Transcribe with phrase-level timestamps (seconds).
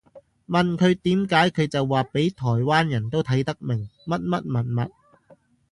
[0.47, 4.91] 問佢點解佢就話畀台灣人都睇得明乜乜物物